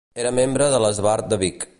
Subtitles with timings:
[0.21, 1.69] Era membre de l'Esbart de Vic.